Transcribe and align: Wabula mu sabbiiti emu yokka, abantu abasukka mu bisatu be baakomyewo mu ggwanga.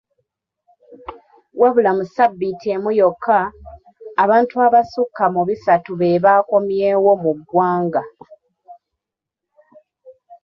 Wabula 1.59 1.91
mu 1.97 2.05
sabbiiti 2.15 2.67
emu 2.75 2.89
yokka, 2.99 3.39
abantu 4.23 4.55
abasukka 4.65 5.25
mu 5.35 5.41
bisatu 5.47 5.91
be 5.99 6.09
baakomyewo 6.23 7.11
mu 7.23 7.31
ggwanga. 7.39 8.03